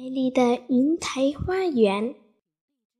[0.00, 2.14] 美丽的云台花园，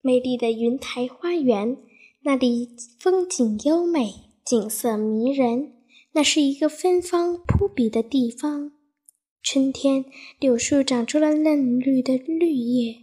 [0.00, 1.76] 美丽的云台花园，
[2.24, 4.14] 那里风景优美，
[4.44, 5.74] 景色迷人。
[6.14, 8.72] 那是一个芬芳扑鼻的地方。
[9.44, 10.06] 春天，
[10.40, 12.96] 柳树长出了嫩绿的绿叶，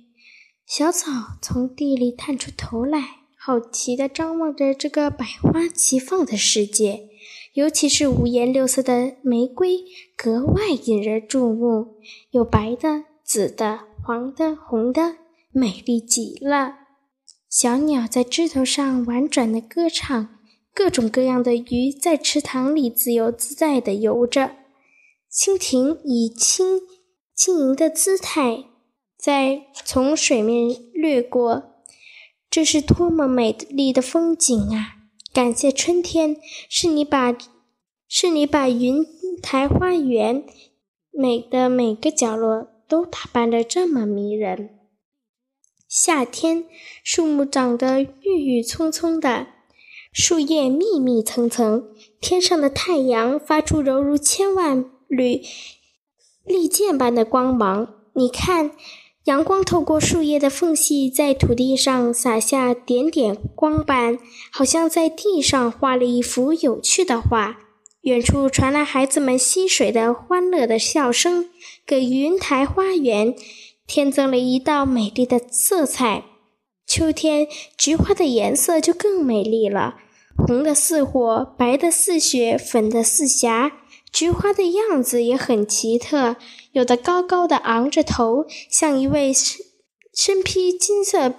[0.68, 3.00] 小草从地里探出头来，
[3.38, 7.08] 好奇地张望着这个百花齐放的世界。
[7.54, 9.86] 尤其是五颜六色的玫瑰，
[10.18, 11.96] 格外引人注目，
[12.32, 13.06] 有白的。
[13.26, 15.16] 紫的、黄的、红的，
[15.52, 16.76] 美丽极了。
[17.50, 20.38] 小鸟在枝头上婉转的歌唱，
[20.74, 24.52] 各种各样的鱼在池塘里自由自在的游着。
[25.34, 26.82] 蜻蜓以轻
[27.34, 28.66] 轻盈的姿态
[29.18, 31.64] 在从水面掠过，
[32.50, 34.98] 这是多么美丽的风景啊！
[35.34, 36.38] 感谢春天，
[36.70, 37.36] 是你把
[38.08, 39.04] 是你把云
[39.42, 40.46] 台花园
[41.12, 42.75] 美的每个角落。
[42.88, 44.70] 都打扮得这么迷人。
[45.88, 46.66] 夏天，
[47.04, 49.48] 树木长得郁郁葱葱的，
[50.12, 55.42] 树叶密密层层，天上的太阳发出犹如千万缕
[56.44, 57.96] 利剑般的光芒。
[58.14, 58.72] 你看，
[59.26, 64.20] 阳光透过树叶的缝隙，在土地上洒下点点光斑，
[64.52, 67.65] 好像在地上画了一幅有趣的画。
[68.06, 71.50] 远处传来孩子们嬉水的欢乐的笑声，
[71.88, 73.36] 给云台花园
[73.88, 76.24] 添增了一道美丽的色彩。
[76.86, 79.96] 秋天，菊花的颜色就更美丽了，
[80.38, 83.72] 红的似火，白的似雪，粉的似霞。
[84.14, 86.36] 菊花的样子也很奇特，
[86.74, 89.66] 有的高高的昂着头，像一位身
[90.14, 91.34] 身披金色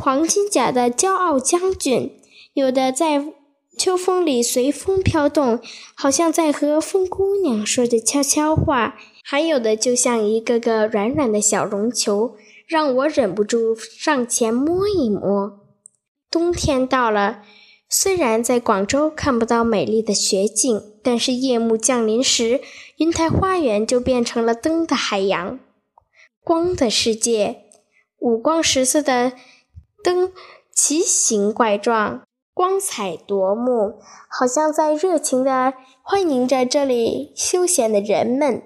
[0.00, 2.08] 黄金甲的骄傲将军；
[2.54, 3.34] 有的在。
[3.76, 5.60] 秋风里随风飘动，
[5.94, 15.60] 好像在和风姑娘说着悄悄话；还有的就像一个个软软的小绒球，让我忍不住上前摸一摸。
[16.30, 17.42] 冬天到了，
[17.88, 22.60] 虽然在广州看不到美丽的雪景，但是夜幕降临时，
[22.96, 25.60] 云台花园就变成了灯的海洋，
[26.42, 27.64] 光的世界，
[28.18, 29.34] 五光十色的
[30.02, 30.32] 灯
[30.74, 32.25] 奇形怪状。
[32.56, 33.98] 光彩夺目，
[34.30, 38.62] 好像在热情地欢迎着这里休闲的人们。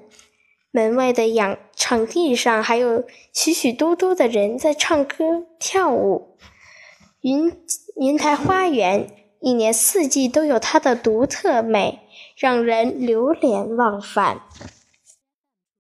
[0.71, 3.03] 门外的养场地上还有
[3.33, 6.37] 许许多多的人在唱歌跳舞。
[7.23, 7.53] 云
[7.97, 11.99] 云台花园一年四季都有它的独特美，
[12.37, 14.43] 让人流连忘返。